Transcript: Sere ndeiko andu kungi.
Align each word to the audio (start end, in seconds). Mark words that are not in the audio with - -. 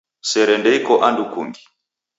Sere 0.29 0.55
ndeiko 0.61 0.93
andu 1.07 1.23
kungi. 1.33 1.63